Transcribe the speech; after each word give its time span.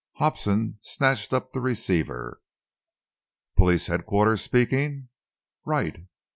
Hobson 0.13 0.79
snatched 0.81 1.31
up 1.31 1.51
the 1.51 1.61
receiver. 1.61 2.41
"Police 3.55 3.85
headquarters 3.85 4.41
speaking? 4.41 5.09
Right! 5.63 6.07